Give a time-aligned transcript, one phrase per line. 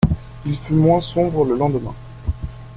[0.47, 1.93] Il fut moins sombre le lendemain.